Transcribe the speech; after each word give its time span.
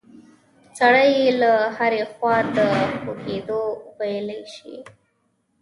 سړی 0.77 1.09
یې 1.19 1.29
له 1.41 1.51
هرې 1.77 2.03
خوا 2.11 2.35
د 2.55 2.57
خوږېدو 2.99 3.61
ویلی 3.97 4.41
شي. 4.55 4.75